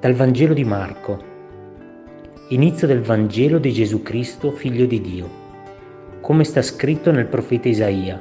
Dal 0.00 0.12
Vangelo 0.12 0.54
di 0.54 0.62
Marco. 0.62 1.18
Inizio 2.50 2.86
del 2.86 3.00
Vangelo 3.00 3.58
di 3.58 3.72
Gesù 3.72 4.00
Cristo, 4.00 4.52
figlio 4.52 4.86
di 4.86 5.00
Dio. 5.00 5.28
Come 6.20 6.44
sta 6.44 6.62
scritto 6.62 7.10
nel 7.10 7.26
profeta 7.26 7.68
Isaia. 7.68 8.16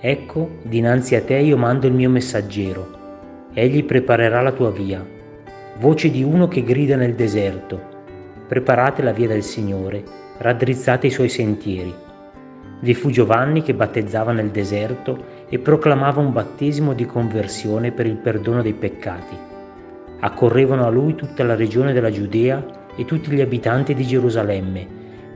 Ecco, 0.00 0.60
dinanzi 0.62 1.14
a 1.14 1.20
te 1.20 1.36
io 1.36 1.58
mando 1.58 1.86
il 1.86 1.92
mio 1.92 2.08
messaggero. 2.08 3.50
Egli 3.52 3.84
preparerà 3.84 4.40
la 4.40 4.52
tua 4.52 4.70
via. 4.70 5.06
Voce 5.80 6.10
di 6.10 6.22
uno 6.22 6.48
che 6.48 6.64
grida 6.64 6.96
nel 6.96 7.14
deserto. 7.14 7.78
Preparate 8.48 9.02
la 9.02 9.12
via 9.12 9.28
del 9.28 9.42
Signore, 9.42 10.02
raddrizzate 10.38 11.08
i 11.08 11.10
suoi 11.10 11.28
sentieri. 11.28 11.94
Vi 12.80 12.94
fu 12.94 13.10
Giovanni 13.10 13.60
che 13.60 13.74
battezzava 13.74 14.32
nel 14.32 14.48
deserto 14.48 15.22
e 15.50 15.58
proclamava 15.58 16.22
un 16.22 16.32
battesimo 16.32 16.94
di 16.94 17.04
conversione 17.04 17.92
per 17.92 18.06
il 18.06 18.16
perdono 18.16 18.62
dei 18.62 18.72
peccati 18.72 19.50
Accorrevano 20.24 20.86
a 20.86 20.88
lui 20.88 21.16
tutta 21.16 21.42
la 21.42 21.56
regione 21.56 21.92
della 21.92 22.12
Giudea 22.12 22.64
e 22.94 23.04
tutti 23.04 23.32
gli 23.32 23.40
abitanti 23.40 23.92
di 23.92 24.06
Gerusalemme 24.06 24.86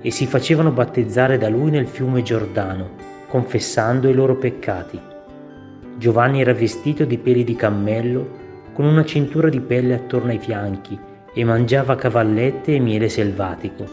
e 0.01 0.13
si 0.13 0.27
facevano 0.27 0.71
battezzare 0.71 1.39
da 1.39 1.49
lui 1.49 1.71
nel 1.71 1.89
fiume 1.89 2.23
Giordano, 2.23 2.91
confessando 3.27 4.09
i 4.09 4.15
loro 4.15 4.37
peccati. 4.37 5.01
Giovanni 5.97 6.41
era 6.41 6.55
vestito 6.55 7.05
di 7.05 7.19
peli 7.19 7.43
di 7.43 7.57
cammello, 7.57 8.45
con 8.73 8.85
una 8.85 9.05
cintura 9.05 9.49
di 9.49 9.61
pelle 9.61 9.95
attorno 9.95 10.31
ai 10.31 10.39
fianchi, 10.39 10.97
e 11.35 11.45
mangiava 11.45 11.97
cavallette 11.97 12.77
e 12.77 12.79
miele 12.79 13.09
selvatico. 13.09 13.85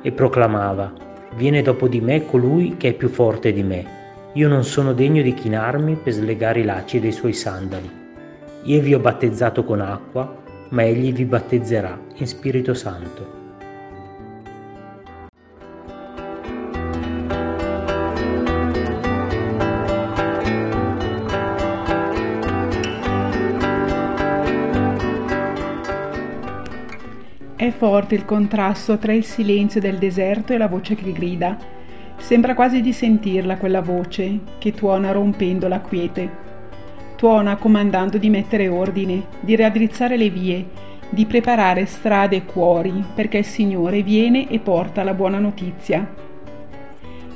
E 0.00 0.12
proclamava, 0.12 1.10
Viene 1.34 1.60
dopo 1.60 1.88
di 1.88 2.00
me 2.00 2.24
colui 2.24 2.76
che 2.78 2.88
è 2.88 2.92
più 2.94 3.08
forte 3.08 3.52
di 3.52 3.62
me. 3.62 3.84
Io 4.32 4.48
non 4.48 4.64
sono 4.64 4.94
degno 4.94 5.20
di 5.20 5.34
chinarmi 5.34 5.96
per 5.96 6.14
slegare 6.14 6.60
i 6.60 6.64
lacci 6.64 7.00
dei 7.00 7.12
suoi 7.12 7.34
sandali. 7.34 8.01
Io 8.64 8.80
vi 8.80 8.94
ho 8.94 9.00
battezzato 9.00 9.64
con 9.64 9.80
acqua, 9.80 10.40
ma 10.68 10.84
egli 10.84 11.12
vi 11.12 11.24
battezzerà 11.24 11.98
in 12.14 12.26
Spirito 12.28 12.74
Santo. 12.74 13.40
È 27.56 27.70
forte 27.70 28.14
il 28.14 28.24
contrasto 28.24 28.96
tra 28.98 29.12
il 29.12 29.24
silenzio 29.24 29.80
del 29.80 29.98
deserto 29.98 30.52
e 30.52 30.58
la 30.58 30.68
voce 30.68 30.94
che 30.94 31.10
grida. 31.10 31.58
Sembra 32.16 32.54
quasi 32.54 32.80
di 32.80 32.92
sentirla 32.92 33.56
quella 33.56 33.80
voce 33.80 34.38
che 34.58 34.70
tuona 34.70 35.10
rompendo 35.10 35.66
la 35.66 35.80
quiete 35.80 36.50
tuona 37.22 37.54
comandando 37.54 38.18
di 38.18 38.28
mettere 38.30 38.66
ordine, 38.66 39.26
di 39.38 39.54
raddrizzare 39.54 40.16
le 40.16 40.28
vie, 40.28 40.66
di 41.08 41.24
preparare 41.24 41.86
strade 41.86 42.34
e 42.34 42.44
cuori, 42.44 42.92
perché 43.14 43.38
il 43.38 43.44
Signore 43.44 44.02
viene 44.02 44.50
e 44.50 44.58
porta 44.58 45.04
la 45.04 45.14
buona 45.14 45.38
notizia. 45.38 46.04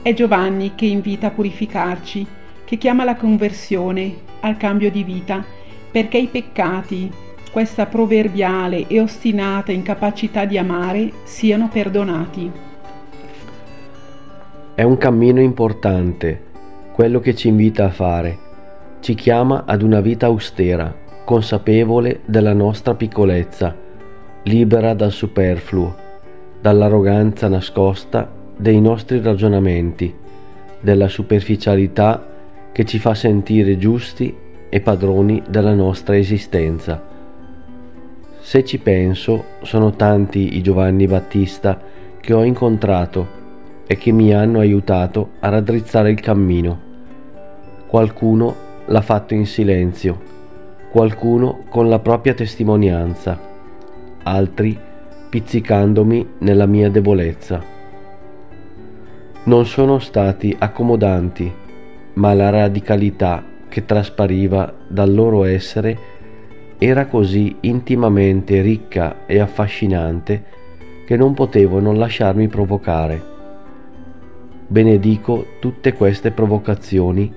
È 0.02 0.12
Giovanni 0.12 0.72
che 0.74 0.86
invita 0.86 1.28
a 1.28 1.30
purificarci, 1.30 2.26
che 2.64 2.78
chiama 2.78 3.02
alla 3.02 3.14
conversione, 3.14 4.12
al 4.40 4.56
cambio 4.56 4.90
di 4.90 5.04
vita, 5.04 5.44
perché 5.92 6.18
i 6.18 6.26
peccati, 6.26 7.08
questa 7.52 7.86
proverbiale 7.86 8.88
e 8.88 8.98
ostinata 8.98 9.70
incapacità 9.70 10.46
di 10.46 10.58
amare, 10.58 11.12
siano 11.22 11.68
perdonati. 11.68 12.50
È 14.74 14.82
un 14.82 14.98
cammino 14.98 15.40
importante, 15.40 16.42
quello 16.92 17.20
che 17.20 17.36
ci 17.36 17.46
invita 17.46 17.84
a 17.84 17.90
fare 17.90 18.45
ci 19.06 19.14
chiama 19.14 19.62
ad 19.66 19.82
una 19.82 20.00
vita 20.00 20.26
austera, 20.26 20.92
consapevole 21.24 22.22
della 22.24 22.52
nostra 22.52 22.96
piccolezza, 22.96 23.72
libera 24.42 24.94
dal 24.94 25.12
superfluo, 25.12 25.94
dall'arroganza 26.60 27.46
nascosta 27.46 28.28
dei 28.56 28.80
nostri 28.80 29.22
ragionamenti, 29.22 30.12
della 30.80 31.06
superficialità 31.06 32.26
che 32.72 32.84
ci 32.84 32.98
fa 32.98 33.14
sentire 33.14 33.78
giusti 33.78 34.34
e 34.68 34.80
padroni 34.80 35.40
della 35.48 35.74
nostra 35.74 36.16
esistenza. 36.16 37.00
Se 38.40 38.64
ci 38.64 38.78
penso, 38.78 39.44
sono 39.62 39.92
tanti 39.92 40.56
i 40.56 40.62
Giovanni 40.62 41.06
Battista 41.06 41.80
che 42.18 42.32
ho 42.32 42.42
incontrato 42.42 43.28
e 43.86 43.96
che 43.98 44.10
mi 44.10 44.34
hanno 44.34 44.58
aiutato 44.58 45.28
a 45.38 45.48
raddrizzare 45.48 46.10
il 46.10 46.18
cammino. 46.18 46.80
Qualcuno 47.86 48.65
l'ha 48.86 49.00
fatto 49.00 49.34
in 49.34 49.46
silenzio, 49.46 50.20
qualcuno 50.90 51.64
con 51.68 51.88
la 51.88 51.98
propria 51.98 52.34
testimonianza, 52.34 53.38
altri 54.22 54.78
pizzicandomi 55.28 56.28
nella 56.38 56.66
mia 56.66 56.88
debolezza. 56.90 57.62
Non 59.44 59.66
sono 59.66 59.98
stati 59.98 60.54
accomodanti, 60.58 61.52
ma 62.14 62.34
la 62.34 62.50
radicalità 62.50 63.44
che 63.68 63.84
traspariva 63.84 64.72
dal 64.88 65.12
loro 65.12 65.44
essere 65.44 66.14
era 66.78 67.06
così 67.06 67.56
intimamente 67.60 68.60
ricca 68.60 69.26
e 69.26 69.38
affascinante 69.38 70.44
che 71.06 71.16
non 71.16 71.34
potevo 71.34 71.80
non 71.80 71.98
lasciarmi 71.98 72.48
provocare. 72.48 73.34
Benedico 74.66 75.46
tutte 75.60 75.92
queste 75.92 76.32
provocazioni 76.32 77.32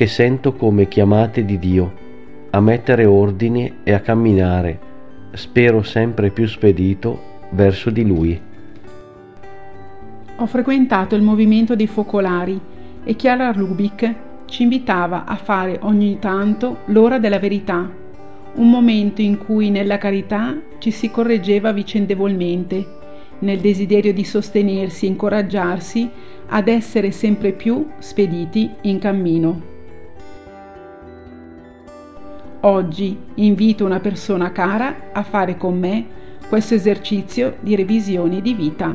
che 0.00 0.06
sento 0.06 0.54
come 0.54 0.88
chiamate 0.88 1.44
di 1.44 1.58
Dio 1.58 1.92
a 2.52 2.60
mettere 2.60 3.04
ordine 3.04 3.80
e 3.82 3.92
a 3.92 4.00
camminare, 4.00 4.78
spero 5.32 5.82
sempre 5.82 6.30
più 6.30 6.48
spedito, 6.48 7.20
verso 7.50 7.90
di 7.90 8.06
Lui. 8.06 8.40
Ho 10.36 10.46
frequentato 10.46 11.16
il 11.16 11.20
movimento 11.20 11.76
dei 11.76 11.86
focolari 11.86 12.58
e 13.04 13.14
Chiara 13.14 13.52
Rubik 13.52 14.14
ci 14.46 14.62
invitava 14.62 15.26
a 15.26 15.36
fare 15.36 15.78
ogni 15.82 16.18
tanto 16.18 16.78
l'ora 16.86 17.18
della 17.18 17.38
verità, 17.38 17.86
un 18.54 18.70
momento 18.70 19.20
in 19.20 19.36
cui 19.36 19.68
nella 19.68 19.98
carità 19.98 20.56
ci 20.78 20.92
si 20.92 21.10
correggeva 21.10 21.72
vicendevolmente, 21.72 22.86
nel 23.40 23.58
desiderio 23.58 24.14
di 24.14 24.24
sostenersi 24.24 25.04
e 25.04 25.08
incoraggiarsi 25.10 26.08
ad 26.46 26.68
essere 26.68 27.10
sempre 27.10 27.52
più 27.52 27.86
spediti 27.98 28.70
in 28.84 28.98
cammino. 28.98 29.70
Oggi 32.62 33.16
invito 33.36 33.86
una 33.86 34.00
persona 34.00 34.52
cara 34.52 35.12
a 35.12 35.22
fare 35.22 35.56
con 35.56 35.78
me 35.78 36.06
questo 36.46 36.74
esercizio 36.74 37.56
di 37.60 37.74
revisione 37.74 38.42
di 38.42 38.52
vita 38.52 38.94